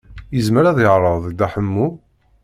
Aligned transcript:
Yezmer 0.35 0.65
ad 0.67 0.79
yeɛreḍ 0.81 1.15
Dda 1.27 1.47
Ḥemmu? 1.53 1.87